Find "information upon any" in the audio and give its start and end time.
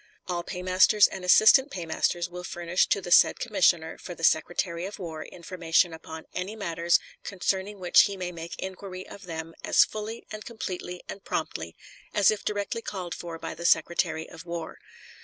5.23-6.55